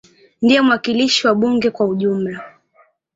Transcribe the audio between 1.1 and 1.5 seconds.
wa